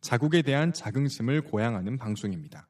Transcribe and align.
자국에 0.00 0.42
대한 0.42 0.72
자긍심을 0.72 1.42
고양하는 1.42 1.98
방송입니다. 1.98 2.68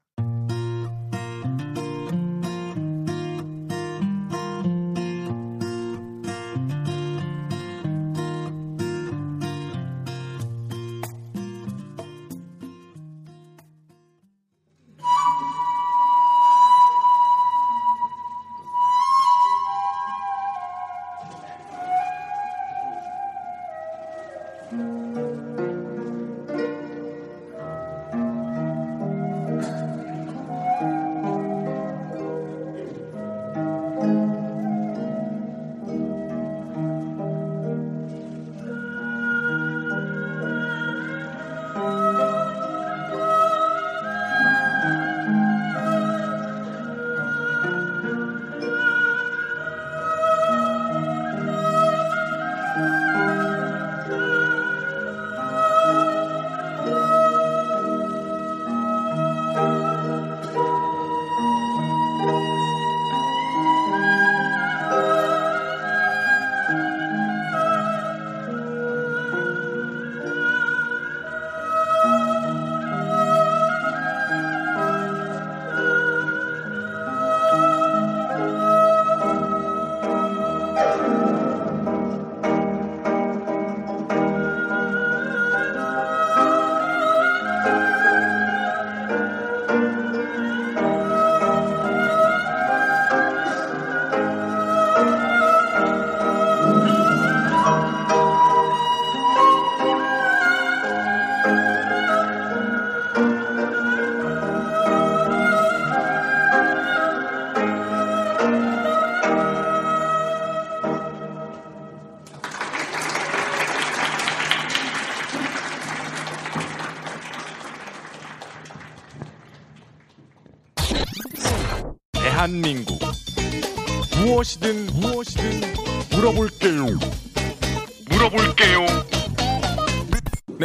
대한민국 24.69 25.06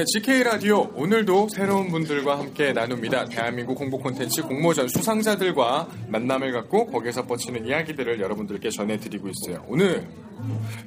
네, 0.02 0.06
GK 0.18 0.42
라디오 0.42 0.90
오늘도 0.96 1.46
새로운 1.50 1.88
분들과 1.88 2.36
함께 2.36 2.72
나눕니다. 2.72 3.26
대한민국 3.26 3.78
홍보 3.78 3.98
콘텐츠 4.00 4.42
공모전 4.42 4.88
수상자들과 4.88 5.88
만남을 6.08 6.50
갖고 6.50 6.86
거기에서 6.88 7.24
뻗치는 7.24 7.64
이야기들을 7.66 8.18
여러분들께 8.20 8.68
전해드리고 8.70 9.28
있어요. 9.28 9.64
오늘 9.68 10.04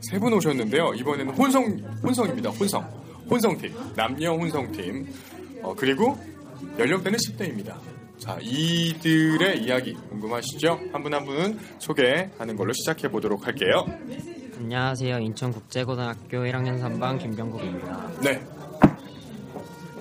세 0.02 0.20
분 0.20 0.34
오셨는데요. 0.34 0.96
이번에는 0.96 1.34
혼성 1.34 1.64
혼성입니다. 2.04 2.50
혼성 2.50 2.84
혼성팀 3.32 3.74
남녀 3.96 4.34
혼성팀 4.34 5.08
어, 5.64 5.74
그리고 5.78 6.18
연령대는 6.78 7.18
10대입니다. 7.18 7.78
자, 8.20 8.38
이들의 8.42 9.64
이야기 9.64 9.94
궁금하시죠? 10.10 10.78
한 10.92 11.02
분 11.04 11.14
한 11.14 11.24
분은 11.24 11.58
소개하는 11.80 12.58
걸로 12.58 12.74
시작해 12.74 13.08
보도록 13.10 13.48
할게요. 13.48 13.86
안녕하세요. 14.58 15.20
인천국제고등학교 15.20 16.38
1학년 16.40 16.82
3반 16.82 17.20
김병국입니다. 17.20 18.10
네, 18.22 18.42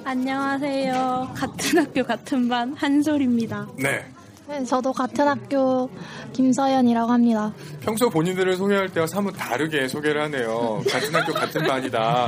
안녕하세요. 0.04 1.30
같은 1.34 1.78
학교 1.78 2.04
같은 2.04 2.48
반 2.48 2.74
한솔입니다. 2.74 3.66
네. 3.78 4.04
네, 4.46 4.62
저도 4.64 4.92
같은 4.92 5.26
학교 5.26 5.88
김서연이라고 6.34 7.10
합니다. 7.10 7.52
평소 7.80 8.10
본인들을 8.10 8.56
소개할 8.56 8.90
때와 8.90 9.06
사뭇 9.06 9.32
다르게 9.32 9.88
소개를 9.88 10.22
하네요. 10.24 10.82
같은 10.90 11.14
학교 11.14 11.32
같은 11.32 11.66
반이다. 11.66 12.26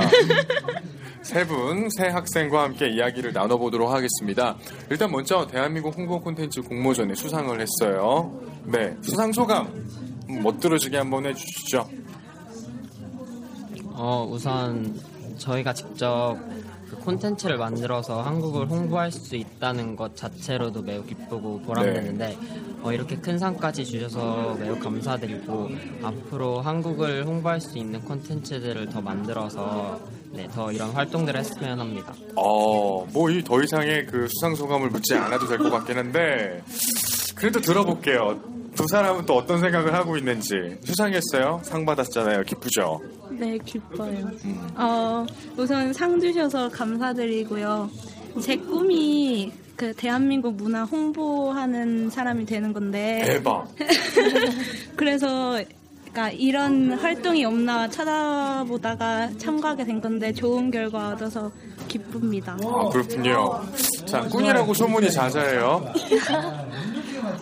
세 1.21 1.45
분, 1.45 1.87
세 1.91 2.07
학생과 2.07 2.63
함께 2.63 2.89
이야기를 2.89 3.33
나눠보도록 3.33 3.91
하겠습니다. 3.91 4.55
일단 4.89 5.11
먼저 5.11 5.45
대한민국 5.45 5.95
홍보 5.95 6.19
콘텐츠 6.19 6.61
공모전에 6.61 7.13
수상을 7.13 7.59
했어요. 7.59 8.33
네, 8.63 8.95
수상 9.01 9.31
소감 9.31 9.67
멋들어지게 10.27 10.97
한번 10.97 11.27
해주시죠. 11.27 11.87
어, 13.93 14.27
우선 14.29 14.99
저희가 15.37 15.73
직접 15.73 16.37
그 16.89 16.95
콘텐츠를 16.97 17.57
만들어서 17.57 18.21
한국을 18.21 18.67
홍보할 18.67 19.11
수 19.11 19.35
있다는 19.35 19.95
것 19.95 20.15
자체로도 20.15 20.81
매우 20.81 21.03
기쁘고 21.03 21.61
보람되는데 21.61 22.37
어, 22.83 22.91
이렇게 22.93 23.15
큰 23.17 23.37
상까지 23.37 23.85
주셔서 23.85 24.55
매우 24.59 24.77
감사드리고 24.79 25.69
앞으로 26.03 26.61
한국을 26.61 27.25
홍보할 27.25 27.59
수 27.59 27.77
있는 27.77 27.99
콘텐츠들을 28.01 28.89
더 28.89 29.01
만들어서 29.01 29.99
네, 30.31 30.47
더 30.53 30.71
이런 30.71 30.91
활동들을 30.91 31.39
했으면 31.39 31.79
합니다. 31.79 32.13
어, 32.35 33.05
뭐 33.11 33.29
이 33.31 33.41
더 33.43 33.61
이상의 33.61 34.05
그 34.05 34.27
수상 34.29 34.55
소감을 34.55 34.89
묻지 34.89 35.13
않아도 35.15 35.47
될 35.47 35.57
것 35.57 35.69
같긴 35.69 35.97
한데 35.97 36.61
그래도 37.35 37.59
들어볼게요. 37.61 38.39
두 38.77 38.85
사람은 38.87 39.25
또 39.25 39.37
어떤 39.37 39.59
생각을 39.59 39.91
하고 39.95 40.17
있는지 40.17 40.53
수상했어요? 40.83 41.61
상 41.63 41.83
받았잖아요. 41.83 42.43
기쁘죠? 42.43 43.01
네, 43.31 43.57
기뻐요. 43.65 44.29
어, 44.75 45.25
우선 45.57 45.91
상 45.91 46.19
주셔서 46.19 46.69
감사드리고요. 46.69 47.89
제 48.39 48.55
꿈이 48.55 49.51
그 49.75 49.93
대한민국 49.95 50.55
문화 50.55 50.83
홍보하는 50.83 52.11
사람이 52.11 52.45
되는 52.45 52.71
건데 52.71 53.23
대박. 53.25 53.67
그래서 54.95 55.59
그러니까 56.11 56.29
이런 56.31 56.93
활동이 56.93 57.45
없나 57.45 57.87
찾아보다가 57.89 59.31
참가하게 59.37 59.85
된 59.85 60.01
건데 60.01 60.31
좋은 60.33 60.69
결과 60.69 61.09
얻어서 61.09 61.51
기쁩니다. 61.87 62.57
아, 62.63 62.89
그렇군요. 62.89 63.61
자, 64.05 64.21
꾼이라고 64.21 64.73
소문이 64.73 65.11
자자해요. 65.11 65.85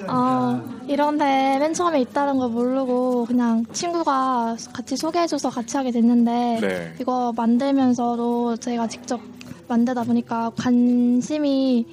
어, 0.10 0.62
이런데 0.88 1.58
맨 1.60 1.74
처음에 1.74 2.02
있다는 2.02 2.38
걸 2.38 2.50
모르고 2.50 3.26
그냥 3.26 3.66
친구가 3.72 4.56
같이 4.74 4.96
소개해줘서 4.98 5.50
같이 5.50 5.78
하게 5.78 5.92
됐는데 5.92 6.60
네. 6.62 6.94
이거 7.00 7.34
만들면서도 7.36 8.58
제가 8.58 8.88
직접 8.88 9.20
만들다 9.68 10.04
보니까 10.04 10.52
관심이 10.58 11.86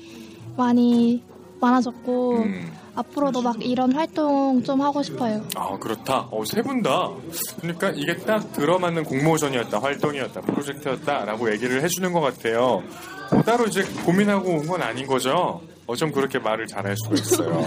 많이 0.57 1.23
많아졌고 1.61 2.33
음. 2.39 2.73
앞으로도 2.95 3.41
막 3.41 3.65
이런 3.65 3.93
활동 3.95 4.63
좀 4.63 4.83
하고 4.83 5.03
싶어요. 5.03 5.41
아 5.57 5.79
그렇다. 5.79 6.29
어, 6.31 6.45
세 6.45 6.61
분 6.61 6.83
다. 6.83 7.09
그러니까 7.61 7.91
이게 7.95 8.15
딱 8.17 8.53
들어맞는 8.53 9.05
공모전이었다, 9.05 9.79
활동이었다, 9.81 10.43
프로젝트였다라고 10.43 11.51
얘기를 11.53 11.83
해주는 11.83 12.13
것 12.13 12.21
같아요. 12.21 12.83
뭐 13.33 13.43
따로 13.43 13.65
이제 13.65 13.83
고민하고 14.05 14.51
온 14.51 14.67
건 14.67 14.83
아닌 14.83 15.07
거죠. 15.07 15.63
어쩜 15.87 16.13
그렇게 16.13 16.39
말을 16.39 16.67
잘할 16.67 16.95
수가 16.97 17.15
있어요. 17.15 17.67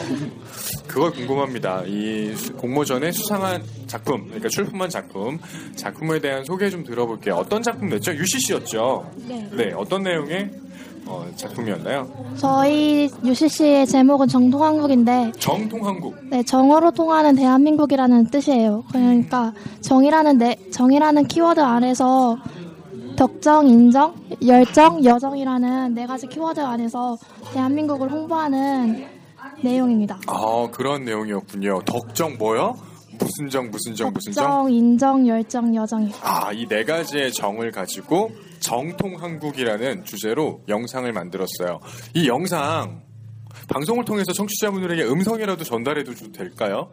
그걸 0.87 1.11
궁금합니다. 1.11 1.83
이 1.85 2.33
수- 2.35 2.53
공모전에 2.53 3.11
수상한 3.11 3.61
작품, 3.87 4.23
그러니까 4.25 4.47
출품한 4.49 4.89
작품, 4.89 5.37
작품에 5.75 6.19
대한 6.19 6.43
소개 6.45 6.69
좀 6.69 6.83
들어볼게요. 6.83 7.35
어떤 7.35 7.61
작품 7.61 7.89
냈죠? 7.89 8.13
UCC였죠. 8.13 9.11
네. 9.27 9.49
네, 9.51 9.73
어떤 9.75 10.03
내용의 10.03 10.49
어, 11.07 11.23
작품이었나요? 11.35 12.09
저희 12.37 13.07
UCC의 13.23 13.85
제목은 13.85 14.27
정통한국인데 14.27 15.33
정통한국. 15.37 16.15
네, 16.31 16.41
정으로 16.41 16.89
통하는 16.91 17.35
대한민국이라는 17.35 18.31
뜻이에요. 18.31 18.83
그러니까 18.91 19.53
정이라는 19.81 20.37
내, 20.39 20.55
정이라는 20.71 21.27
키워드 21.27 21.59
안에서 21.59 22.37
덕정, 23.15 23.67
인정, 23.67 24.13
열정, 24.45 25.03
여정이라는 25.03 25.93
네 25.93 26.05
가지 26.05 26.27
키워드 26.27 26.59
안에서 26.59 27.17
대한민국을 27.53 28.11
홍보하는 28.11 29.07
내용입니다. 29.63 30.19
아 30.27 30.67
그런 30.71 31.05
내용이었군요. 31.05 31.81
덕정 31.85 32.37
뭐요? 32.37 32.75
무슨 33.17 33.49
정 33.49 33.71
무슨 33.71 33.95
정 33.95 34.11
무슨 34.13 34.33
정? 34.33 34.43
덕정, 34.43 34.71
인정, 34.73 35.25
열정, 35.27 35.73
여정이요. 35.75 36.13
아, 36.21 36.51
이 36.51 36.65
네 36.67 36.83
가지의 36.83 37.31
정을 37.31 37.71
가지고 37.71 38.29
정통 38.59 39.15
한국이라는 39.21 40.03
주제로 40.03 40.61
영상을 40.67 41.11
만들었어요. 41.13 41.79
이 42.13 42.27
영상 42.27 43.01
방송을 43.69 44.03
통해서 44.03 44.33
청취자분들에게 44.33 45.05
음성이라도 45.05 45.63
전달해도 45.63 46.13
좀 46.15 46.31
될까요? 46.33 46.89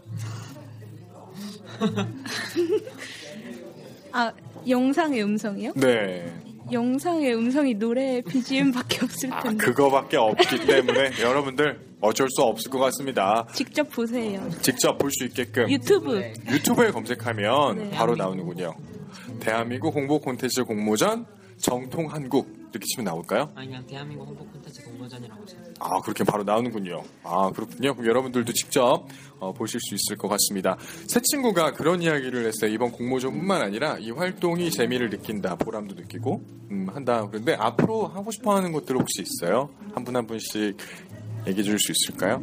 아 4.13 4.31
영상의 4.69 5.23
음성이요? 5.23 5.73
네. 5.77 6.33
영상의 6.71 7.35
음성이 7.35 7.75
노래 7.75 8.23
BGM밖에 8.23 9.05
없을 9.05 9.33
아, 9.33 9.41
텐데 9.43 9.65
그거밖에 9.65 10.17
없기 10.17 10.65
때문에 10.67 11.11
여러분들 11.21 11.79
어쩔 12.01 12.29
수 12.31 12.43
없을 12.43 12.71
것 12.71 12.79
같습니다. 12.79 13.47
직접 13.53 13.91
보세요. 13.91 14.49
직접 14.63 14.97
볼 14.99 15.11
수 15.11 15.25
있게끔 15.25 15.69
유튜브 15.71 16.23
유튜브에 16.51 16.91
검색하면 16.91 17.77
네. 17.77 17.91
바로 17.91 18.15
나오는군요. 18.17 18.75
대한민국 19.41 19.95
홍보 19.95 20.21
콘텐츠 20.21 20.63
공모전 20.65 21.27
정통 21.59 22.07
한국 22.11 22.62
이렇게 22.73 22.87
치면 22.87 23.05
나올까요? 23.05 23.51
아니면 23.55 23.85
대한민국 23.87 24.27
홍보 24.29 24.45
콘텐츠 24.47 24.83
공모전이라고. 24.85 25.45
아 25.81 26.01
그렇게 26.01 26.25
바로 26.25 26.43
나오는군요. 26.43 27.03
아 27.23 27.51
그렇군요. 27.51 27.95
그럼 27.95 28.09
여러분들도 28.09 28.53
직접 28.53 29.07
어, 29.39 29.53
보실 29.53 29.79
수 29.81 29.95
있을 29.95 30.17
것 30.17 30.29
같습니다. 30.29 30.77
새 31.07 31.21
친구가 31.21 31.73
그런 31.73 32.01
이야기를 32.03 32.47
했어요. 32.47 32.71
이번 32.73 32.91
공모전뿐만 32.93 33.61
아니라 33.63 33.99
이 33.99 34.11
활동이 34.11 34.71
재미를 34.71 35.11
느낀다, 35.11 35.57
보람도 35.57 35.95
느끼고 35.97 36.41
음, 36.71 36.87
한다. 36.91 37.27
그런데 37.31 37.55
앞으로 37.55 38.07
하고 38.07 38.31
싶어하는 38.31 38.73
것들 38.73 38.97
혹시 38.97 39.23
있어요? 39.23 39.69
한 39.95 40.05
분 40.05 40.17
한 40.17 40.27
분씩 40.27 40.77
얘기해 41.47 41.63
줄 41.63 41.79
수 41.79 41.93
있을까요? 41.93 42.41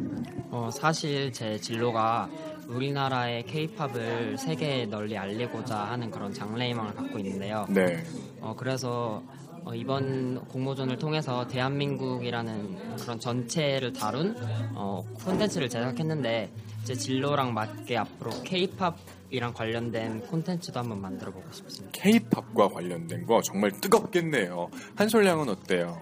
어, 0.50 0.70
사실 0.72 1.32
제 1.32 1.58
진로가 1.58 2.28
우리나라의 2.68 3.44
케이팝을 3.46 4.36
세계에 4.38 4.86
널리 4.86 5.16
알리고자 5.18 5.76
하는 5.76 6.10
그런 6.10 6.32
장래희망을 6.32 6.94
갖고 6.94 7.18
있는데요. 7.18 7.66
네. 7.68 8.04
어, 8.40 8.54
그래서 8.56 9.22
어, 9.64 9.74
이번 9.74 10.44
공모전을 10.46 10.98
통해서 10.98 11.46
대한민국이라는 11.46 12.96
그런 12.98 13.20
전체를 13.20 13.92
다룬 13.92 14.36
어, 14.74 15.04
콘텐츠를 15.24 15.68
제작했는데 15.68 16.50
제 16.84 16.94
진로랑 16.94 17.52
맞게 17.52 17.96
앞으로 17.96 18.30
케이팝이랑 18.42 19.52
관련된 19.54 20.22
콘텐츠도 20.22 20.80
한번 20.80 21.00
만들어 21.00 21.30
보고 21.30 21.46
싶습니다. 21.52 21.98
K-팝과 22.00 22.68
관련된 22.68 23.26
거 23.26 23.42
정말 23.42 23.70
뜨겁겠네요. 23.72 24.68
한솔량은 24.96 25.48
어때요? 25.48 26.00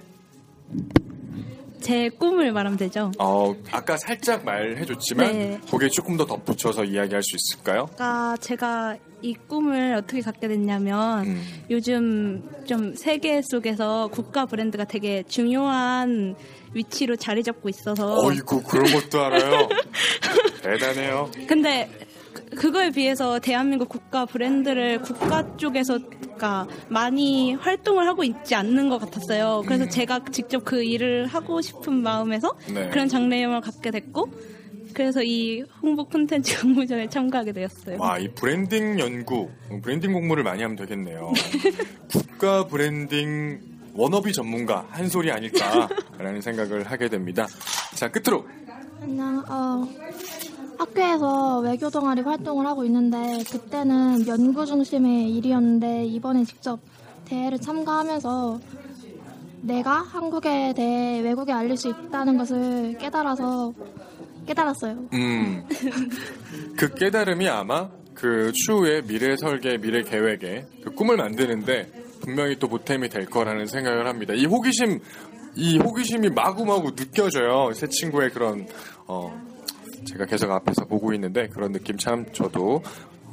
제 1.88 2.10
꿈을 2.10 2.52
말하면 2.52 2.76
되죠. 2.76 3.12
어, 3.18 3.56
아까 3.70 3.96
살짝 3.96 4.44
말해줬지만 4.44 5.32
네. 5.32 5.58
거기에 5.70 5.88
조금 5.88 6.18
더 6.18 6.26
덧붙여서 6.26 6.84
이야기할 6.84 7.22
수 7.22 7.34
있을까요? 7.34 7.88
아까 7.94 8.36
제가 8.42 8.98
이 9.22 9.32
꿈을 9.32 9.94
어떻게 9.94 10.20
갖게 10.20 10.48
됐냐면 10.48 11.26
음. 11.26 11.42
요즘 11.70 12.46
좀 12.66 12.94
세계 12.94 13.40
속에서 13.40 14.08
국가 14.08 14.44
브랜드가 14.44 14.84
되게 14.84 15.22
중요한 15.22 16.36
위치로 16.74 17.16
자리 17.16 17.42
잡고 17.42 17.70
있어서 17.70 18.20
어이구 18.20 18.64
그런 18.64 18.92
것도 18.92 19.24
알아요. 19.24 19.68
대단해요. 20.62 21.30
근데 21.46 21.88
그- 22.58 22.68
그거에 22.68 22.90
비해서 22.90 23.38
대한민국 23.38 23.88
국가 23.88 24.26
브랜드를 24.26 25.00
국가 25.00 25.56
쪽에서 25.56 25.98
그러니까 26.10 26.66
많이 26.88 27.54
활동을 27.54 28.06
하고 28.06 28.24
있지 28.24 28.54
않는 28.54 28.88
것 28.88 28.98
같았어요. 28.98 29.62
그래서 29.64 29.84
음. 29.84 29.90
제가 29.90 30.20
직접 30.30 30.64
그 30.64 30.82
일을 30.82 31.26
하고 31.26 31.60
싶은 31.60 31.94
마음에서 32.02 32.54
네. 32.72 32.88
그런 32.90 33.08
장래희망을 33.08 33.60
갖게 33.60 33.90
됐고 33.90 34.30
그래서 34.92 35.22
이 35.22 35.62
홍보 35.82 36.04
콘텐츠 36.04 36.60
공모전에 36.60 37.08
참가하게 37.08 37.52
되었어요. 37.52 37.96
와, 38.00 38.18
이 38.18 38.28
브랜딩 38.28 38.98
연구, 38.98 39.48
브랜딩 39.82 40.12
공모를 40.12 40.42
많이 40.42 40.62
하면 40.62 40.76
되겠네요. 40.76 41.32
국가 42.12 42.66
브랜딩 42.66 43.60
워너비 43.94 44.32
전문가 44.32 44.86
한 44.90 45.08
소리 45.08 45.30
아닐까라는 45.30 46.40
생각을 46.40 46.84
하게 46.84 47.08
됩니다. 47.08 47.46
자, 47.94 48.08
끝으로 48.10 48.44
그냥 49.00 49.44
어, 49.48 49.86
학교에서 50.78 51.58
외교 51.60 51.90
동아리 51.90 52.22
활동을 52.22 52.66
하고 52.66 52.84
있는데 52.84 53.42
그때는 53.50 54.26
연구 54.26 54.64
중심의 54.64 55.34
일이었는데 55.36 56.06
이번에 56.06 56.44
직접 56.44 56.78
대회를 57.24 57.58
참가하면서 57.58 58.60
내가 59.62 59.98
한국에 60.02 60.72
대해 60.74 61.20
외국에 61.20 61.52
알릴 61.52 61.76
수 61.76 61.88
있다는 61.88 62.38
것을 62.38 62.96
깨달아서 62.98 63.72
깨달았어요. 64.46 65.08
음, 65.12 65.64
그 66.76 66.94
깨달음이 66.94 67.48
아마 67.48 67.88
그 68.14 68.52
추후에 68.52 69.02
미래 69.02 69.36
설계, 69.36 69.76
미래 69.78 70.02
계획에 70.02 70.64
그 70.82 70.94
꿈을 70.94 71.16
만드는데 71.16 71.90
분명히 72.20 72.56
또 72.58 72.68
보탬이 72.68 73.08
될 73.08 73.26
거라는 73.26 73.66
생각을 73.66 74.06
합니다. 74.06 74.32
이 74.34 74.46
호기심, 74.46 75.00
이 75.56 75.78
호기심이 75.78 76.30
마구마구 76.30 76.94
느껴져요. 76.94 77.72
새 77.74 77.88
친구의 77.88 78.30
그런 78.30 78.66
어, 79.06 79.47
제가 80.04 80.26
계속 80.26 80.50
앞에서 80.50 80.86
보고 80.86 81.12
있는데 81.14 81.48
그런 81.48 81.72
느낌 81.72 81.96
참 81.96 82.26
저도 82.32 82.82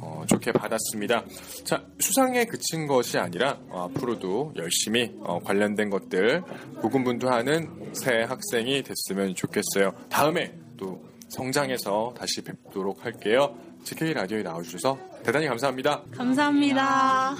어, 0.00 0.24
좋게 0.26 0.52
받았습니다. 0.52 1.24
자, 1.64 1.84
수상에 1.98 2.44
그친 2.44 2.86
것이 2.86 3.18
아니라 3.18 3.58
어, 3.68 3.88
앞으로도 3.90 4.52
열심히 4.56 5.12
어, 5.20 5.38
관련된 5.40 5.90
것들 5.90 6.42
고군분투하는 6.80 7.92
새 7.94 8.22
학생이 8.22 8.82
됐으면 8.82 9.34
좋겠어요. 9.34 9.92
다음에 10.08 10.54
또 10.76 11.02
성장해서 11.28 12.14
다시 12.16 12.42
뵙도록 12.42 13.04
할게요. 13.04 13.56
GK 13.84 14.12
라디오에 14.14 14.42
나와주셔서 14.42 14.98
대단히 15.24 15.46
감사합니다. 15.46 16.02
감사합니다. 16.12 17.36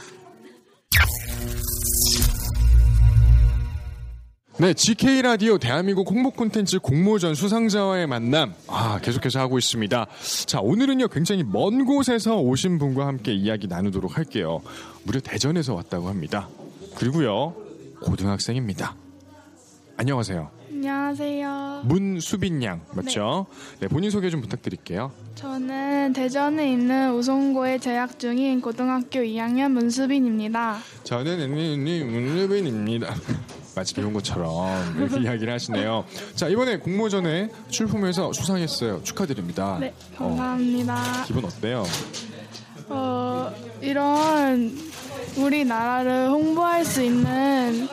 네, 4.58 4.72
GK 4.72 5.20
라디오 5.20 5.58
대한민국 5.58 6.10
홍보 6.10 6.30
콘텐츠 6.30 6.78
공모전 6.78 7.34
수상자와의 7.34 8.06
만남 8.06 8.54
아, 8.68 8.98
계속해서 9.02 9.38
하고 9.38 9.58
있습니다. 9.58 10.06
자, 10.46 10.60
오늘은요 10.60 11.08
굉장히 11.08 11.42
먼 11.44 11.84
곳에서 11.84 12.38
오신 12.38 12.78
분과 12.78 13.06
함께 13.06 13.34
이야기 13.34 13.66
나누도록 13.66 14.16
할게요. 14.16 14.62
무려 15.02 15.20
대전에서 15.20 15.74
왔다고 15.74 16.08
합니다. 16.08 16.48
그리고요 16.94 17.54
고등학생입니다. 18.00 18.96
안녕하세요. 19.98 20.55
안녕하세요. 20.76 21.84
문수빈 21.86 22.62
양 22.62 22.82
맞죠? 22.92 23.46
네, 23.80 23.88
본인 23.88 24.10
소개 24.10 24.28
좀 24.28 24.42
부탁드릴게요. 24.42 25.10
저는 25.34 26.12
대전에 26.12 26.70
있는 26.70 27.14
우송고에 27.14 27.78
재학 27.78 28.18
중인 28.18 28.60
고등학교 28.60 29.20
2학년 29.20 29.70
문수빈입니다. 29.70 30.76
저는 31.02 31.50
문수빈입니다. 32.10 33.14
마치 33.74 33.94
배운 33.94 34.12
것처럼 34.12 34.96
이렇게 34.98 35.20
이야기를 35.22 35.50
하시네요. 35.54 36.04
자 36.34 36.48
이번에 36.48 36.76
공모전에 36.76 37.48
출품해서 37.70 38.34
수상했어요. 38.34 39.02
축하드립니다. 39.02 39.78
네, 39.80 39.94
감사합니다. 40.18 41.24
기분 41.26 41.46
어때요? 41.46 41.84
어, 42.88 43.50
이런 43.80 44.76
우리나라를 45.38 46.28
홍보할 46.28 46.84
수 46.84 47.02
있는 47.02 47.88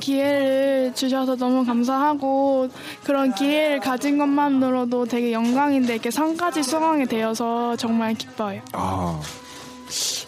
기회를 0.00 0.92
주셔서 0.94 1.36
너무 1.36 1.64
감사하고 1.64 2.68
그런 3.04 3.34
기회를 3.34 3.80
가진 3.80 4.18
것만으로도 4.18 5.06
되게 5.06 5.32
영광인데 5.32 5.94
이렇게 5.94 6.10
상까지 6.10 6.62
수강이 6.62 7.06
되어서 7.06 7.76
정말 7.76 8.14
기뻐요. 8.14 8.60
아, 8.72 9.20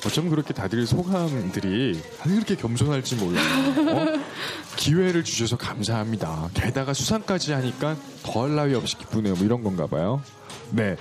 어쩜 0.06 0.28
그렇게 0.28 0.52
다들 0.52 0.86
소감들이 0.86 2.00
다들 2.18 2.34
그렇게 2.34 2.56
겸손할지 2.56 3.16
몰라요. 3.16 3.44
어? 3.88 4.06
기회를 4.76 5.22
주셔서 5.22 5.56
감사합니다. 5.56 6.48
게다가 6.54 6.92
수상까지 6.92 7.52
하니까 7.52 7.96
더할 8.22 8.54
나위 8.54 8.74
없이 8.74 8.96
기쁘네요. 8.98 9.34
뭐 9.34 9.44
이런 9.44 9.62
건가 9.62 9.86
봐요. 9.86 10.22
네. 10.72 10.96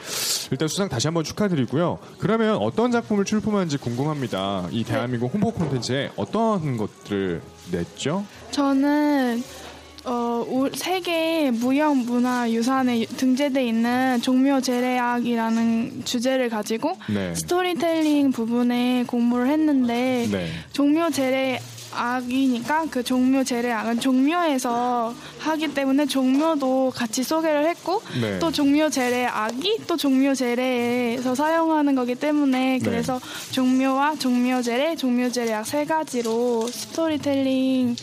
일단 0.52 0.68
수상 0.68 0.90
다시 0.90 1.08
한번 1.08 1.24
축하드리고요. 1.24 2.00
그러면 2.20 2.58
어떤 2.58 2.92
작품을 2.92 3.26
출품한지 3.26 3.78
궁금합니다. 3.78 4.68
이 4.72 4.84
대한민국 4.84 5.34
홍보 5.34 5.52
콘텐츠에 5.52 6.12
어떤 6.16 6.78
것들을 6.78 7.42
냈죠? 7.72 8.26
저는 8.52 9.44
어, 10.04 10.44
우- 10.50 10.70
세계 10.74 11.52
무형문화유산에 11.52 13.06
등재돼 13.06 13.66
있는 13.68 14.20
종묘 14.22 14.62
제례학이라는 14.62 16.04
주제를 16.06 16.50
가지고 16.50 16.94
네. 17.08 17.36
스토리텔링 17.36 18.32
부분에 18.32 19.04
공부를 19.06 19.48
했는데 19.48 20.28
네. 20.32 20.48
종묘 20.74 21.12
제례 21.12 21.60
악이니까 21.94 22.86
그 22.90 23.04
종묘 23.04 23.44
제례악은 23.44 24.00
종묘에서 24.00 25.14
하기 25.40 25.74
때문에 25.74 26.06
종묘도 26.06 26.92
같이 26.96 27.24
소개를 27.24 27.68
했고 27.70 28.02
네. 28.20 28.40
또 28.40 28.52
종묘 28.52 28.90
제례악이 28.90 29.80
또 29.88 29.98
종묘 29.98 30.36
제례에서 30.36 31.36
사용하는 31.36 31.96
거기 31.96 32.16
때문에 32.16 32.80
네. 32.80 32.80
그래서 32.84 33.20
종묘와 33.52 34.16
종묘 34.16 34.62
제례, 34.62 34.96
종묘 34.96 35.32
제례악 35.32 35.66
세 35.66 35.86
가지로 35.86 36.68
스토리텔링을 36.68 37.96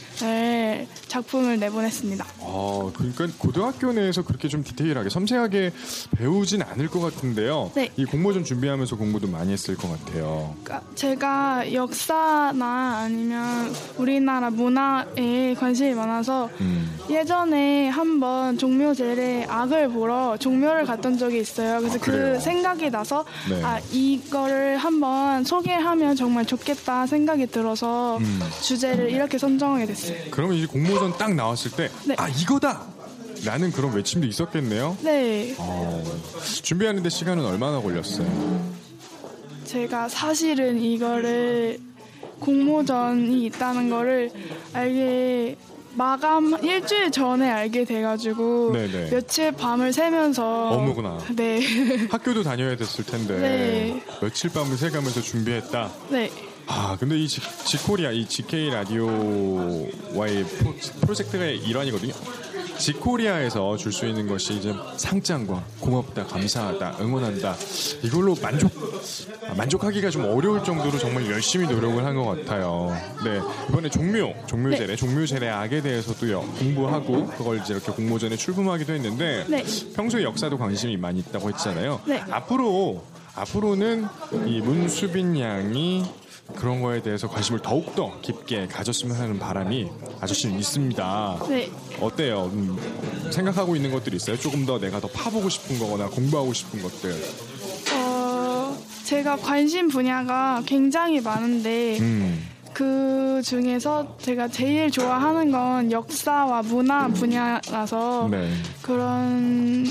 작품을 1.09 1.59
내보냈습니다. 1.59 2.26
어, 2.40 2.92
그러니까 2.95 3.26
고등학교 3.38 3.92
내에서 3.92 4.23
그렇게 4.23 4.49
좀 4.49 4.62
디테일하게 4.62 5.09
섬세하게 5.11 5.73
배우진 6.16 6.62
않을 6.62 6.88
것 6.88 7.00
같은데요. 7.00 7.73
네. 7.75 7.90
이 7.97 8.04
공모전 8.04 8.45
준비하면서 8.45 8.97
공부도 8.97 9.28
많이 9.28 9.52
했을 9.52 9.76
것 9.76 9.88
같아요. 9.88 10.54
그러니까 10.62 10.87
제가 10.95 11.73
역사나 11.73 12.99
아니면 12.99 13.73
우리나라 13.97 14.51
문화에 14.51 15.55
관심이 15.59 15.95
많아서 15.95 16.49
음. 16.61 16.97
예전에 17.11 17.89
한번 17.89 18.59
종묘 18.59 18.95
제례 18.95 19.45
악을 19.49 19.89
보러 19.89 20.37
종묘를 20.37 20.85
갔던 20.85 21.19
적이 21.19 21.41
있어요. 21.41 21.79
그래서 21.81 21.97
아? 21.97 22.01
그 22.01 22.41
생각이 22.41 22.91
나서 22.91 23.25
네. 23.49 23.63
아 23.65 23.81
이거를 23.91 24.77
한번 24.77 25.45
소개하면 25.45 26.17
정말 26.17 26.45
좋겠다 26.45 27.07
생각이 27.07 27.47
들어서 27.47 28.19
음. 28.19 28.41
주제를 28.63 29.11
이렇게 29.11 29.39
선정하게 29.39 29.87
됐어요. 29.87 30.17
그러면 30.31 30.57
이제 30.57 30.67
공모전 30.67 31.17
딱 31.19 31.35
나왔을 31.35 31.71
때, 31.73 31.91
네. 32.05 32.15
아, 32.19 32.29
이거다! 32.29 32.83
라는 33.45 33.71
그런 33.71 33.93
외침도 33.95 34.27
있었겠네요. 34.27 34.97
네, 35.03 35.55
어, 35.59 36.03
준비하는데 36.63 37.09
시간은 37.09 37.45
얼마나 37.45 37.81
걸렸어요? 37.81 38.27
제가 39.65 40.09
사실은 40.09 40.81
이거를 40.81 41.79
공모전이 42.40 43.45
있다는 43.47 43.90
거를 43.90 44.30
알게 44.73 45.57
마감 45.95 46.57
일주일 46.62 47.11
전에 47.11 47.50
알게 47.50 47.85
돼가지고 47.85 48.73
네네. 48.73 49.11
며칠 49.11 49.52
밤을 49.52 49.92
새면서 49.92 50.68
어머구나. 50.71 51.18
네, 51.35 51.61
학교도 52.11 52.45
다녀야 52.45 52.76
됐을 52.76 53.04
텐데 53.04 53.37
네. 53.38 54.02
며칠 54.21 54.50
밤을 54.50 54.76
새가면서 54.76 55.21
준비했다. 55.21 55.90
네. 56.11 56.30
아 56.68 56.97
근데 57.00 57.18
이 57.18 57.26
지, 57.26 57.40
지코리아 57.64 58.11
이 58.12 58.26
GK 58.28 58.71
라디오와의 58.71 60.45
프로, 60.45 60.75
프로젝트의 61.00 61.59
일환이거든요. 61.59 62.12
지코리아에서 62.79 63.77
줄 63.77 63.93
수 63.93 64.07
있는 64.07 64.27
것이 64.29 64.55
이제 64.55 64.73
상장과 64.97 65.65
고맙다, 65.81 66.27
감사하다, 66.27 66.97
응원한다 67.01 67.57
이걸로 68.03 68.37
만족 68.41 68.71
아, 69.49 69.55
만족하기가 69.55 70.11
좀 70.11 70.25
어려울 70.27 70.63
정도로 70.63 70.99
정말 70.99 71.29
열심히 71.31 71.67
노력을 71.67 72.05
한 72.05 72.15
것 72.15 72.25
같아요. 72.25 72.97
네 73.25 73.41
이번에 73.69 73.89
종묘 73.91 74.35
종묘제례 74.47 74.97
종묘제례 74.97 75.49
악에 75.49 75.83
대해서도 75.83 76.31
요 76.31 76.41
공부하고 76.59 77.27
그걸 77.29 77.59
이제 77.61 77.75
이렇게 77.75 77.93
공모전에 77.93 78.37
출품하기도 78.37 78.93
했는데 78.93 79.45
네. 79.49 79.65
평소에 79.95 80.23
역사도 80.23 80.59
관심이 80.59 80.97
많이 80.97 81.21
있다고 81.21 81.49
했잖아요. 81.51 82.01
네. 82.07 82.23
앞으로 82.31 83.03
앞으로는 83.35 84.07
이 84.47 84.61
문수빈 84.61 85.39
양이 85.39 86.05
그런 86.55 86.81
거에 86.81 87.02
대해서 87.02 87.28
관심을 87.28 87.61
더욱더 87.61 88.19
깊게 88.21 88.69
가졌으면 88.69 89.17
하는 89.17 89.38
바람이 89.38 89.88
아저씨는 90.21 90.59
있습니다. 90.59 91.38
네. 91.49 91.71
어때요? 92.00 92.50
음, 92.52 92.76
생각하고 93.31 93.76
있는 93.76 93.93
것들이 93.93 94.17
있어요? 94.17 94.37
조금 94.38 94.64
더 94.67 94.78
내가 94.78 95.00
더 95.00 95.09
파보고 95.09 95.49
싶은 95.49 95.78
거거나 95.78 96.09
공부하고 96.09 96.52
싶은 96.52 96.83
것들. 96.83 97.14
어, 97.95 98.76
제가 99.05 99.37
관심 99.37 99.88
분야가 99.88 100.62
굉장히 100.67 101.21
많은데 101.21 101.99
음, 102.00 102.47
그 102.73 103.40
중에서 103.45 104.17
제가 104.21 104.49
제일 104.49 104.90
좋아하는 104.90 105.50
건 105.50 105.93
역사와 105.93 106.62
문화 106.62 107.09
분야라서 107.09 108.28
네. 108.31 108.50
그런 108.83 109.87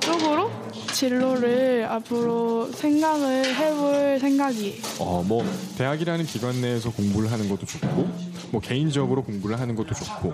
쪽으로 0.00 0.50
진로를 0.88 1.86
앞으로 1.88 2.70
생각을 2.72 3.54
해볼 3.54 4.20
생각이에요. 4.20 4.82
어, 4.98 5.22
뭐 5.26 5.44
대학이라는 5.76 6.24
기관 6.26 6.60
내에서 6.60 6.90
공부를 6.90 7.30
하는 7.30 7.48
것도 7.48 7.66
좋고, 7.66 8.08
뭐 8.50 8.60
개인적으로 8.60 9.22
공부를 9.22 9.60
하는 9.60 9.74
것도 9.74 9.94
좋고, 9.94 10.32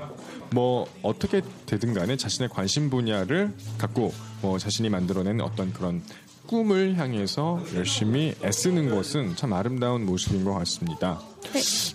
뭐 0.53 0.87
어떻게 1.03 1.43
되든 1.67 1.95
간에 1.95 2.17
자신의 2.17 2.49
관심 2.49 2.91
분야를 2.91 3.53
갖고 3.79 4.13
뭐 4.41 4.59
자신이 4.59 4.89
만들어낸 4.89 5.41
어떤 5.41 5.73
그런 5.73 6.03
꿈을 6.47 6.97
향해서 6.97 7.63
열심히 7.75 8.35
애쓰는 8.45 8.91
것은 8.91 9.35
참 9.37 9.53
아름다운 9.53 10.05
모습인 10.05 10.45
것 10.45 10.55
같습니다. 10.55 11.21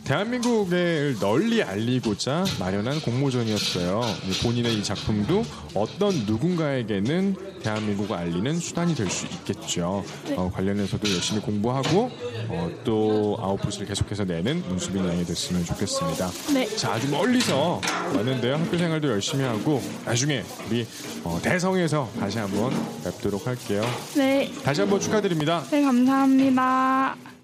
대한민국을 0.04 1.18
널리 1.20 1.62
알리고자 1.62 2.46
마련한 2.60 3.02
공모전이었어요. 3.02 4.02
본인의 4.44 4.76
이 4.76 4.84
작품도 4.84 5.44
어떤 5.76 6.14
누군가에게는 6.26 7.36
대한민국을 7.62 8.16
알리는 8.16 8.60
수단이 8.60 8.96
될 8.96 9.10
수 9.10 9.26
있겠죠. 9.26 10.04
어, 10.36 10.52
관련해서도 10.54 11.12
열심히 11.12 11.42
공부하고 11.42 12.12
어, 12.50 12.72
또 12.84 13.38
아웃풋을 13.42 13.86
계속해서 13.88 14.24
내는 14.24 14.64
문수빈 14.68 15.04
양이 15.08 15.26
됐으면 15.26 15.66
좋겠습니다. 15.66 16.30
네. 16.54 16.68
자, 16.76 16.94
아주 16.94 17.10
멀리서 17.10 17.82
왔는데요. 18.16 18.56
학교 18.56 18.78
생활도 18.78 19.08
열심히 19.10 19.44
하고 19.46 19.82
나중에 20.06 20.44
우리 20.70 20.86
어, 21.24 21.40
대성에서 21.42 22.10
다시 22.20 22.38
한번 22.38 22.72
뵙도록 23.04 23.48
할게요. 23.48 23.84
네. 24.16 24.52
다시 24.64 24.82
한번 24.82 25.00
축하드립니다. 25.00 25.64
네, 25.72 25.82
감사합니다. 25.82 27.39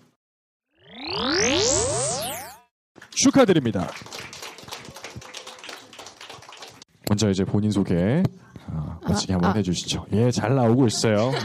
축하드립니다. 3.12 3.90
먼저 7.10 7.30
이제 7.30 7.44
본인 7.44 7.72
소개 7.72 8.24
어, 8.68 9.00
멋지게 9.08 9.34
아, 9.34 9.36
한번 9.36 9.52
아. 9.52 9.54
해주시죠. 9.56 10.08
예, 10.14 10.32
잘 10.32 10.56
나오고 10.56 10.88
있어요. 10.88 11.30
음. 11.30 11.40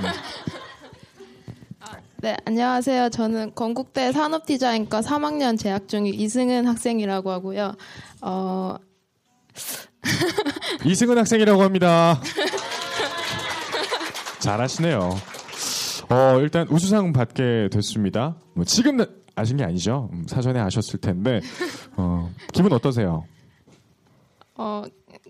네, 2.22 2.36
안녕하세요. 2.44 3.08
저는 3.08 3.54
건국대 3.54 4.12
산업디자인과 4.12 5.00
3학년 5.00 5.58
재학 5.58 5.88
중인 5.88 6.12
이승은 6.12 6.66
학생이라고 6.66 7.30
하고요. 7.30 7.74
어, 8.20 8.76
이승은 10.84 11.16
학생이라고 11.16 11.62
합니다. 11.62 12.20
잘하시네요. 14.40 15.18
어, 16.10 16.38
일단 16.40 16.66
우수상 16.68 17.12
받게 17.12 17.68
됐습니다. 17.72 18.36
뭐 18.54 18.64
지금 18.64 18.98
아신 19.40 19.56
게 19.56 19.64
아니죠. 19.64 20.08
음, 20.12 20.24
사전에 20.28 20.60
아셨을 20.60 21.00
텐데 21.00 21.40
어, 21.96 22.30
기분 22.52 22.72
어떠세요? 22.72 23.24
어, 24.56 24.84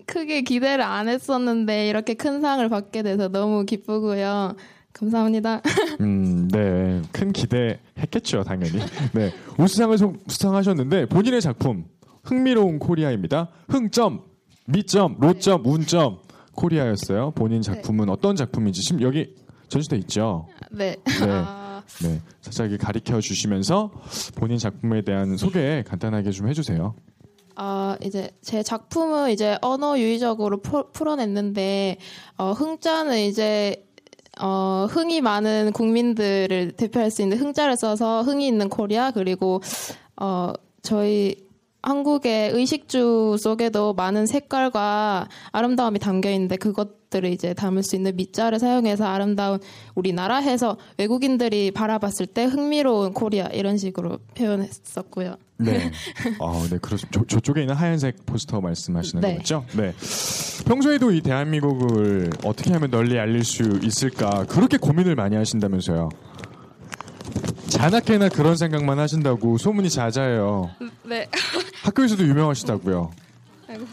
크게 0.05 0.41
기대를 0.41 0.83
안 0.83 1.07
했었는데 1.07 1.87
이렇게 1.87 2.13
큰 2.13 2.41
상을 2.41 2.67
받게 2.69 3.03
돼서 3.03 3.27
너무 3.29 3.65
기쁘고요. 3.65 4.55
감사합니다. 4.93 5.61
음, 6.01 6.49
네. 6.49 7.01
큰 7.13 7.31
기대 7.31 7.79
했겠죠, 7.97 8.43
당연히. 8.43 8.79
네. 9.13 9.31
우수상을 9.57 9.97
소- 9.97 10.13
수상하셨는데 10.27 11.05
본인의 11.05 11.39
작품 11.41 11.85
흥미로운 12.25 12.77
코리아입니다. 12.77 13.47
흥점, 13.69 14.23
미점, 14.65 15.15
로점, 15.19 15.65
운점 15.65 16.17
코리아였어요. 16.55 17.31
본인 17.31 17.61
작품은 17.61 18.09
어떤 18.09 18.35
작품인지 18.35 18.81
지금 18.81 19.01
여기 19.01 19.33
전시돼 19.69 19.95
있죠. 19.99 20.47
네. 20.71 20.97
네. 21.05 21.43
아, 21.99 22.07
네. 22.07 22.21
살짝 22.41 22.69
가리켜 22.79 23.19
주시면서 23.21 23.91
본인 24.35 24.57
작품에 24.57 25.01
대한 25.03 25.37
소개 25.37 25.83
간단하게 25.87 26.31
좀 26.31 26.47
해주세요. 26.47 26.95
어, 27.57 27.95
이제 28.01 28.31
제 28.41 28.63
작품은 28.63 29.31
이제 29.31 29.57
언어유희적으로 29.61 30.61
풀- 30.61 30.85
풀어냈는데 30.93 31.97
어, 32.37 32.51
흥자는 32.53 33.19
이제 33.19 33.85
어, 34.39 34.87
흥이 34.89 35.21
많은 35.21 35.71
국민들을 35.73 36.71
대표할 36.77 37.11
수 37.11 37.21
있는 37.21 37.37
흥자를 37.37 37.75
써서 37.75 38.23
흥이 38.23 38.47
있는 38.47 38.69
코리아 38.69 39.11
그리고 39.11 39.61
어, 40.15 40.53
저희 40.81 41.35
한국의 41.83 42.51
의식주 42.51 43.37
속에도 43.39 43.93
많은 43.93 44.25
색깔과 44.25 45.27
아름다움이 45.51 45.99
담겨 45.99 46.29
있는데 46.31 46.55
그것들을 46.55 47.31
이제 47.31 47.53
담을 47.53 47.81
수 47.81 47.95
있는 47.95 48.15
미자를 48.15 48.59
사용해서 48.59 49.05
아름다운 49.05 49.59
우리나라 49.95 50.37
해서 50.37 50.77
외국인들이 50.97 51.71
바라봤을 51.71 52.27
때 52.27 52.45
흥미로운 52.45 53.13
코리아 53.13 53.47
이런 53.47 53.77
식으로 53.77 54.19
표현했었고요. 54.35 55.37
네. 55.57 55.91
아, 56.39 56.67
네, 56.69 56.77
그렇죠. 56.79 57.07
저, 57.11 57.23
저쪽에 57.25 57.61
있는 57.61 57.75
하얀색 57.75 58.25
포스터 58.25 58.61
말씀하시는 58.61 59.21
네. 59.21 59.37
거죠? 59.37 59.65
네. 59.75 59.93
평소에도 60.67 61.11
이 61.11 61.21
대한민국을 61.21 62.29
어떻게 62.43 62.71
하면 62.73 62.91
널리 62.91 63.19
알릴 63.19 63.43
수 63.43 63.79
있을까 63.83 64.45
그렇게 64.45 64.77
고민을 64.77 65.15
많이 65.15 65.35
하신다면서요. 65.35 66.09
자나깨나 67.71 68.29
그런 68.29 68.55
생각만 68.55 68.99
하신다고 68.99 69.57
소문이 69.57 69.89
자자해요. 69.89 70.69
네. 71.03 71.27
학교에서도 71.83 72.23
유명하시다고요. 72.23 73.11
아이고. 73.69 73.85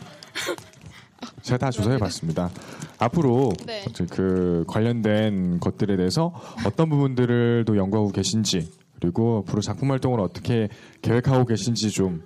제가 1.43 1.59
다 1.59 1.71
조사해 1.71 1.99
봤습니다. 1.99 2.51
앞으로 2.99 3.53
네. 3.65 3.85
저그 3.93 4.65
관련된 4.67 5.61
것들에 5.61 5.97
대해서 5.97 6.33
어떤 6.67 6.91
부분들을 6.91 7.65
또 7.67 7.77
연구하고 7.77 8.11
계신지 8.11 8.71
그리고 9.01 9.45
앞으로 9.47 9.63
작품 9.63 9.91
활동을 9.91 10.21
어떻게 10.21 10.69
계획하고 11.03 11.45
계신지 11.47 11.91
좀 11.91 12.23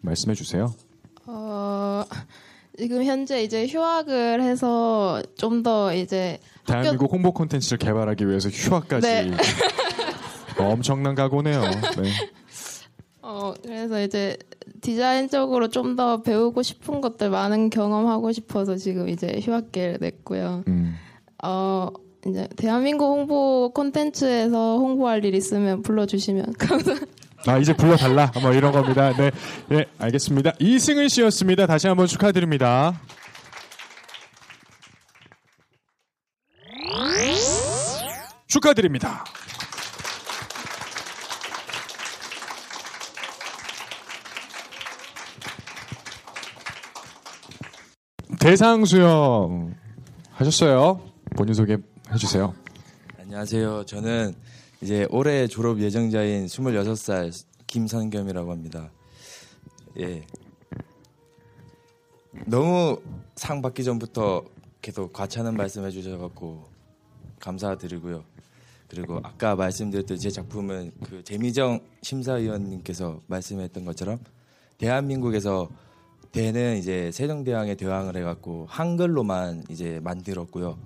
말씀해 0.00 0.34
주세요. 0.34 0.74
어, 1.26 2.02
지금 2.78 3.04
현재 3.04 3.42
이제 3.42 3.66
휴학을 3.66 4.42
해서 4.42 5.22
좀 5.36 5.62
더 5.62 5.94
이제 5.94 6.38
대한민국 6.66 7.12
홍보 7.12 7.32
콘텐츠를 7.32 7.78
개발하기 7.78 8.26
위해서 8.28 8.48
휴학까지 8.48 9.06
네. 9.06 9.30
엄청난 10.68 11.14
각오네요. 11.14 11.60
네. 11.62 12.10
어, 13.22 13.54
그래서 13.62 14.02
이제 14.02 14.36
디자인적으로 14.80 15.68
좀 15.68 15.96
더 15.96 16.22
배우고 16.22 16.62
싶은 16.62 17.00
것들 17.00 17.30
많은 17.30 17.70
경험하고 17.70 18.32
싶어서 18.32 18.76
지금 18.76 19.08
이제 19.08 19.40
휴학기를 19.42 19.98
냈고요. 20.00 20.64
음. 20.68 20.96
어, 21.42 21.88
이제 22.26 22.48
대한민국 22.56 23.06
홍보 23.06 23.70
콘텐츠에서 23.74 24.78
홍보할 24.78 25.24
일 25.24 25.34
있으면 25.34 25.82
불러주시면 25.82 26.54
감사합니다. 26.58 27.06
아 27.46 27.58
이제 27.58 27.74
불러달라 27.74 28.32
뭐 28.40 28.52
이런 28.52 28.72
겁니다. 28.72 29.12
네, 29.16 29.30
네 29.68 29.84
알겠습니다. 29.98 30.52
이승은 30.58 31.08
씨였습니다. 31.08 31.66
다시 31.66 31.86
한번 31.86 32.06
축하드립니다. 32.06 32.98
축하드립니다. 38.46 39.24
대상 48.44 48.84
수영 48.84 49.74
하셨어요? 50.32 51.00
본인 51.34 51.54
소개 51.54 51.78
해주세요. 52.12 52.54
안녕하세요. 53.18 53.86
저는 53.86 54.34
이제 54.82 55.06
올해 55.08 55.46
졸업 55.46 55.80
예정자인 55.80 56.44
26살 56.44 57.32
김선겸이라고 57.66 58.52
합니다. 58.52 58.90
예. 59.98 60.26
너무 62.44 63.00
상 63.34 63.62
받기 63.62 63.82
전부터 63.82 64.44
계속 64.82 65.14
과찬한 65.14 65.54
말씀 65.54 65.82
해 65.86 65.90
주셔갖고 65.90 66.68
감사드리고요. 67.40 68.24
그리고 68.88 69.20
아까 69.22 69.56
말씀드렸던 69.56 70.18
제 70.18 70.28
작품은 70.28 70.92
그 71.02 71.24
재미정 71.24 71.80
심사위원님께서 72.02 73.22
말씀했던 73.26 73.86
것처럼 73.86 74.18
대한민국에서 74.76 75.70
대는 76.34 76.78
이제 76.78 77.12
세종대왕에 77.12 77.76
대왕을 77.76 78.16
해갖고 78.16 78.66
한글로만 78.68 79.66
이제 79.70 80.00
만들었고요. 80.02 80.76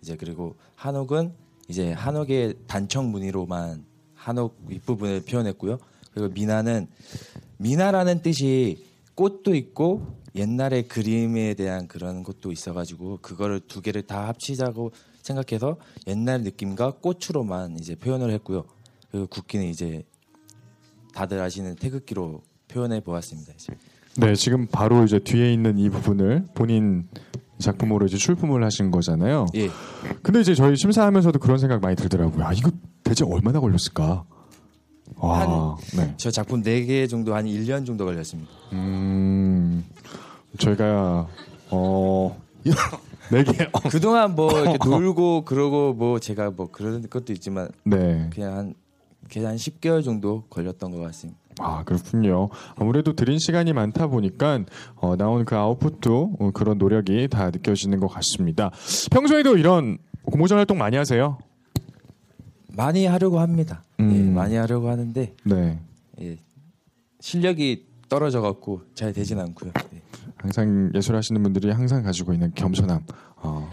이제 0.00 0.16
그리고 0.16 0.56
한옥은 0.76 1.34
이제 1.68 1.92
한옥의 1.92 2.54
단청 2.66 3.12
무늬로만 3.12 3.84
한옥 4.14 4.56
윗부분을 4.66 5.24
표현했고요. 5.26 5.78
그리고 6.14 6.32
미나는 6.32 6.86
미나라는 7.58 8.22
뜻이 8.22 8.86
꽃도 9.14 9.54
있고 9.56 10.06
옛날의 10.34 10.88
그림에 10.88 11.52
대한 11.52 11.86
그런 11.86 12.22
것도 12.22 12.50
있어가지고 12.50 13.18
그거를 13.20 13.60
두 13.60 13.82
개를 13.82 14.06
다 14.06 14.28
합치자고 14.28 14.92
생각해서 15.20 15.76
옛날 16.06 16.40
느낌과 16.40 16.92
꽃으로만 17.02 17.78
이제 17.78 17.94
표현을 17.94 18.30
했고요. 18.30 18.64
그리고 19.10 19.26
국기는 19.26 19.66
이제 19.66 20.02
다들 21.12 21.38
아시는 21.42 21.74
태극기로 21.74 22.40
표현해 22.68 23.00
보았습니다. 23.00 23.52
이제. 23.52 23.74
네, 24.18 24.34
지금 24.34 24.66
바로 24.66 25.04
이제 25.04 25.20
뒤에 25.20 25.52
있는 25.52 25.78
이 25.78 25.88
부분을 25.90 26.46
본인 26.54 27.06
작품으로 27.58 28.06
이제 28.06 28.16
출품을 28.16 28.64
하신 28.64 28.90
거잖아요. 28.90 29.46
예. 29.54 29.68
근데 30.22 30.40
이제 30.40 30.54
저희 30.54 30.76
심사하면서도 30.76 31.38
그런 31.38 31.58
생각 31.58 31.80
많이 31.80 31.94
들더라고요. 31.94 32.44
아, 32.44 32.52
이거 32.52 32.70
대체 33.04 33.24
얼마나 33.24 33.60
걸렸을까? 33.60 34.24
와, 35.16 35.76
네. 35.96 36.14
저 36.16 36.30
작품 36.30 36.62
4개 36.62 37.08
정도 37.08 37.34
한 37.34 37.46
1년 37.46 37.86
정도 37.86 38.04
걸렸습니다. 38.04 38.50
음, 38.72 39.84
저희가, 40.58 41.28
어, 41.70 42.42
네 43.30 43.44
개. 43.44 43.64
어, 43.72 43.80
그동안 43.90 44.34
뭐 44.34 44.50
이렇게 44.60 44.78
놀고 44.88 45.44
그러고 45.44 45.92
뭐 45.92 46.18
제가 46.18 46.50
뭐 46.50 46.68
그런 46.70 47.08
것도 47.08 47.32
있지만 47.32 47.68
네. 47.84 48.28
그냥 48.32 48.56
한 48.56 48.74
그냥 49.30 49.50
한 49.50 49.56
10개월 49.56 50.02
정도 50.04 50.44
걸렸던 50.50 50.90
것 50.90 50.98
같습니다. 50.98 51.38
아, 51.60 51.82
그렇군요. 51.84 52.48
아무래도 52.76 53.14
드린 53.14 53.38
시간이 53.38 53.72
많다 53.72 54.06
보니까 54.06 54.60
어, 54.96 55.16
나온 55.16 55.44
그 55.44 55.56
아웃풋도 55.56 56.36
어, 56.38 56.50
그런 56.52 56.78
노력이 56.78 57.28
다 57.28 57.50
느껴지는 57.50 58.00
것 58.00 58.08
같습니다. 58.08 58.70
평소에도 59.10 59.56
이런 59.56 59.98
공모전 60.24 60.58
활동 60.58 60.78
많이 60.78 60.96
하세요? 60.96 61.38
많이 62.74 63.06
하려고 63.06 63.40
합니다. 63.40 63.82
예, 63.98 64.04
음. 64.04 64.34
많이 64.34 64.54
하려고 64.54 64.88
하는데 64.88 65.34
네. 65.44 65.80
예, 66.20 66.38
실력이 67.20 67.86
떨어져 68.08 68.40
갖고 68.40 68.82
잘 68.94 69.12
되진 69.12 69.40
않고요. 69.40 69.72
예. 69.94 70.02
항상 70.36 70.90
예술하시는 70.94 71.42
분들이 71.42 71.70
항상 71.72 72.02
가지고 72.04 72.32
있는 72.32 72.52
겸손함. 72.54 73.02
어, 73.36 73.68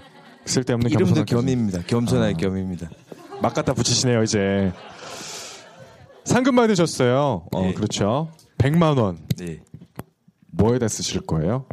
쓸데없는 0.46 0.90
이름도 0.90 1.24
겸손함. 1.24 1.26
겸입니다. 1.26 1.82
겸손할 1.84 2.30
아. 2.32 2.38
겸입니다. 2.38 2.90
막 3.42 3.54
갖다 3.54 3.74
붙이시네요, 3.74 4.24
이제. 4.24 4.74
상금 6.26 6.56
받으셨어요. 6.56 7.48
어, 7.54 7.64
예. 7.66 7.74
그렇죠. 7.74 8.32
100만 8.58 8.98
원. 8.98 9.26
예. 9.42 9.62
뭐에다 10.52 10.88
쓰실 10.88 11.22
거예요? 11.22 11.66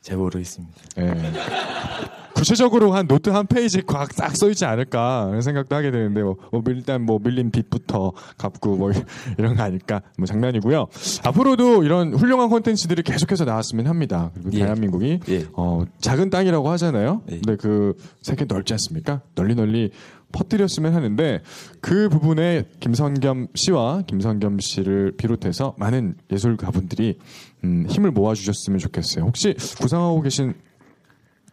잘 0.00 0.16
모르겠습니다. 0.16 0.74
예. 0.98 2.23
구체적으로 2.44 2.92
한 2.92 3.08
노트 3.08 3.30
한 3.30 3.46
페이지 3.46 3.80
꽉 3.80 4.19
써 4.19 4.50
있지 4.50 4.66
않을까 4.66 5.28
그런 5.28 5.40
생각도 5.40 5.74
하게 5.74 5.90
되는데 5.90 6.22
뭐, 6.22 6.36
뭐 6.52 6.62
일단 6.66 7.00
뭐 7.00 7.18
밀린 7.18 7.50
빚부터 7.50 8.12
갚고 8.36 8.76
뭐 8.76 8.90
이런 9.38 9.56
거 9.56 9.62
아닐까 9.62 10.02
뭐 10.18 10.26
장난이고요. 10.26 10.88
앞으로도 11.24 11.84
이런 11.84 12.12
훌륭한 12.12 12.50
콘텐츠들이 12.50 13.02
계속해서 13.02 13.46
나왔으면 13.46 13.86
합니다. 13.86 14.30
그리고 14.34 14.50
예. 14.52 14.58
대한민국이 14.58 15.20
예. 15.30 15.46
어, 15.54 15.84
작은 16.02 16.28
땅이라고 16.28 16.68
하잖아요. 16.68 17.22
예. 17.30 17.36
근데 17.36 17.56
그 17.56 17.96
세계 18.20 18.44
넓지 18.44 18.74
않습니까? 18.74 19.22
널리 19.34 19.54
널리 19.54 19.90
퍼뜨렸으면 20.32 20.94
하는데 20.94 21.40
그 21.80 22.10
부분에 22.10 22.64
김선겸 22.80 23.48
씨와 23.54 24.02
김선겸 24.06 24.58
씨를 24.58 25.14
비롯해서 25.16 25.74
많은 25.78 26.16
예술가분들이 26.30 27.18
음, 27.62 27.86
힘을 27.88 28.10
모아주셨으면 28.10 28.78
좋겠어요. 28.80 29.24
혹시 29.24 29.54
구상하고 29.80 30.20
계신 30.20 30.52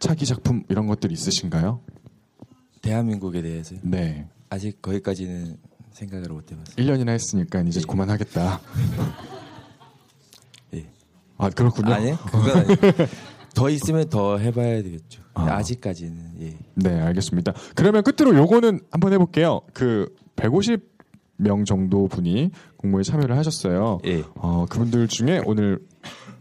차기 0.02 0.26
작품 0.26 0.64
이런 0.68 0.88
것들 0.88 1.12
있으신가요? 1.12 1.80
대한민국에 2.82 3.40
대해서 3.40 3.76
네. 3.82 4.26
아직 4.50 4.82
거기까지는 4.82 5.56
생각을 5.92 6.30
못 6.30 6.50
해봤어요. 6.50 6.74
1년이나 6.76 7.10
했으니까 7.10 7.60
이제 7.60 7.80
그만하겠다. 7.88 8.60
예. 10.74 10.90
아, 11.38 11.50
그렇군요. 11.50 11.94
아니 11.94 12.16
그건. 12.16 12.66
더 13.54 13.70
있으면 13.70 14.08
더 14.08 14.38
해봐야 14.38 14.82
되겠죠. 14.82 15.22
아. 15.34 15.62
직까지는 15.62 16.32
예. 16.40 16.58
네, 16.74 17.00
알겠습니다. 17.00 17.52
그러면 17.76 18.02
끝으로 18.02 18.36
요거는 18.36 18.80
한번 18.90 19.12
해볼게요. 19.12 19.60
그 19.72 20.12
150명 20.34 21.64
정도 21.64 22.08
분이 22.08 22.50
공모에 22.76 23.04
참여를 23.04 23.36
하셨어요. 23.36 24.00
예. 24.06 24.24
어, 24.34 24.66
그분들 24.68 25.06
중에 25.06 25.42
오늘 25.44 25.78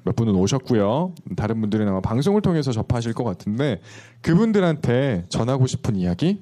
몇 0.04 0.16
분은 0.16 0.36
오셨고요. 0.36 1.14
다른 1.36 1.62
분들은 1.62 1.88
아마 1.88 2.02
방송을 2.02 2.42
통해서 2.42 2.72
접하실 2.72 3.14
것 3.14 3.24
같은데 3.24 3.80
그분들한테 4.22 5.26
전하고 5.30 5.68
싶은 5.68 5.96
이야기 5.96 6.42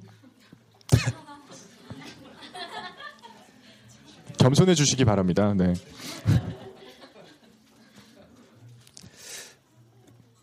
겸손해 4.39 4.76
주시기 4.76 5.04
바랍니다. 5.06 5.54
네. 5.54 5.74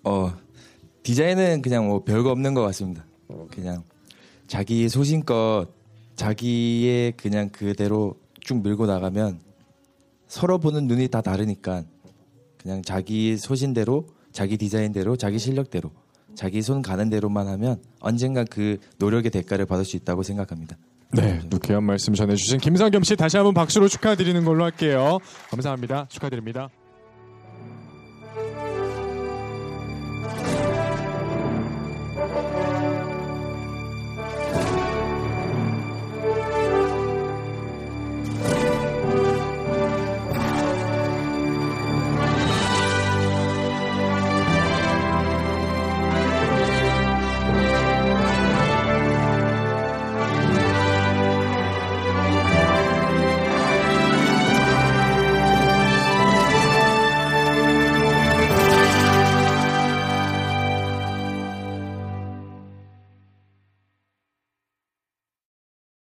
어 0.04 0.32
디자인은 1.02 1.62
그냥 1.62 1.86
뭐 1.86 2.04
별거 2.04 2.30
없는 2.30 2.54
것 2.54 2.62
같습니다. 2.62 3.04
그냥 3.50 3.82
자기 4.46 4.88
소신껏 4.88 5.68
자기의 6.14 7.12
그냥 7.12 7.48
그대로 7.48 8.14
쭉쭉 8.46 8.62
밀고 8.62 8.86
나가면 8.86 9.40
서로 10.28 10.58
보는 10.58 10.86
눈이 10.86 11.08
다 11.08 11.20
다르니까 11.20 11.82
그냥 12.66 12.82
자기 12.82 13.36
소신대로 13.36 14.08
자기 14.32 14.56
디자인대로 14.56 15.14
자기 15.16 15.38
실력대로 15.38 15.92
자기 16.34 16.62
손 16.62 16.82
가는 16.82 17.08
대로만 17.08 17.46
하면 17.46 17.80
언젠가 18.00 18.42
그 18.42 18.78
노력의 18.98 19.30
대가를 19.30 19.66
받을 19.66 19.84
수 19.84 19.94
있다고 19.96 20.24
생각합니다. 20.24 20.76
네, 21.12 21.38
네 21.38 21.40
누쾌한 21.48 21.84
말씀 21.84 22.12
전해주신 22.12 22.58
김상겸 22.58 23.04
씨 23.04 23.14
다시 23.14 23.36
한번 23.36 23.54
박수로 23.54 23.86
축하드리는 23.86 24.44
걸로 24.44 24.64
할게요. 24.64 25.18
감사합니다. 25.50 26.06
축하드립니다. 26.08 26.68